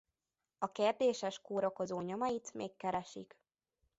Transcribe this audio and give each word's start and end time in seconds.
A 0.57 0.71
kérdéses 0.71 1.41
kórokozó 1.41 2.01
nyomait 2.01 2.53
még 2.53 2.75
keresik. 2.77 3.37